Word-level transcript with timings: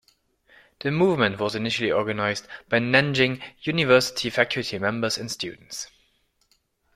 The 0.79 0.89
movement 0.89 1.39
was 1.39 1.53
initially 1.53 1.91
organized 1.91 2.47
by 2.69 2.79
Nanjing 2.79 3.39
University 3.61 4.31
faculty 4.31 4.79
members 4.79 5.19
and 5.19 5.29
students. 5.29 5.91